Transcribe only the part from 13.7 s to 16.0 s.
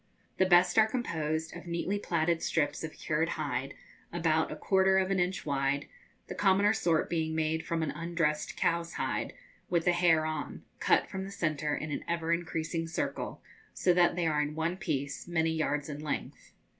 so that they are in one piece, many yards in